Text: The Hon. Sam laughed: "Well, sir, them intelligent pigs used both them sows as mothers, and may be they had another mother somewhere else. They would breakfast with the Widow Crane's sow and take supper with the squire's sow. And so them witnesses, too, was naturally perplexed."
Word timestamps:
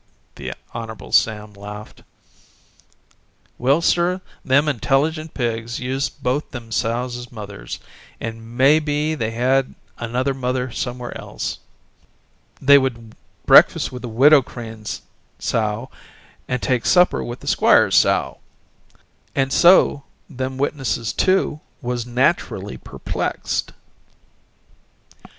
The 0.33 0.53
Hon. 0.73 1.11
Sam 1.11 1.53
laughed: 1.53 2.01
"Well, 3.59 3.81
sir, 3.83 4.19
them 4.43 4.67
intelligent 4.67 5.35
pigs 5.35 5.79
used 5.79 6.23
both 6.23 6.49
them 6.49 6.71
sows 6.71 7.15
as 7.17 7.31
mothers, 7.31 7.79
and 8.19 8.57
may 8.57 8.79
be 8.79 9.13
they 9.13 9.29
had 9.29 9.75
another 9.99 10.33
mother 10.33 10.71
somewhere 10.71 11.15
else. 11.15 11.59
They 12.59 12.79
would 12.79 13.13
breakfast 13.45 13.91
with 13.91 14.01
the 14.01 14.09
Widow 14.09 14.41
Crane's 14.41 15.03
sow 15.37 15.91
and 16.47 16.63
take 16.63 16.87
supper 16.87 17.23
with 17.23 17.41
the 17.41 17.45
squire's 17.47 17.95
sow. 17.95 18.39
And 19.35 19.53
so 19.53 20.03
them 20.27 20.57
witnesses, 20.57 21.13
too, 21.13 21.59
was 21.79 22.07
naturally 22.07 22.75
perplexed." 22.75 23.71